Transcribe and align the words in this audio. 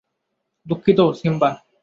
দুঃখিত, 0.65 0.99
সিম্বা। 1.19 1.49